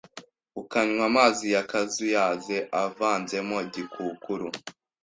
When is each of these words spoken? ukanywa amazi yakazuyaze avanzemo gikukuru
ukanywa 0.61 1.03
amazi 1.11 1.45
yakazuyaze 1.55 2.57
avanzemo 2.85 3.57
gikukuru 3.73 4.47